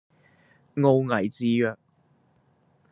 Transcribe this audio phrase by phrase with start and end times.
[0.77, 1.77] 傲睨自若